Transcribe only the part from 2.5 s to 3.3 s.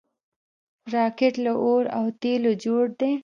جوړ دی